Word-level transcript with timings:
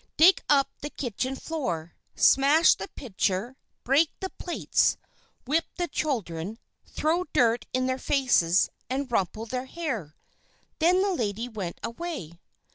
Dig 0.17 0.41
up 0.49 0.67
the 0.81 0.89
kitchen 0.89 1.35
floor, 1.35 1.93
smash 2.15 2.73
the 2.73 2.87
pitcher, 2.95 3.55
break 3.83 4.09
the 4.19 4.31
plates. 4.31 4.97
Whip 5.45 5.65
the 5.77 5.87
children, 5.87 6.57
throw 6.87 7.25
dirt 7.33 7.67
in 7.71 7.85
their 7.85 7.99
faces, 7.99 8.71
and 8.89 9.11
rumple 9.11 9.45
their 9.45 9.65
hair." 9.67 10.15
Then 10.79 11.03
the 11.03 11.13
lady 11.13 11.47
went 11.47 11.79
away. 11.83 12.39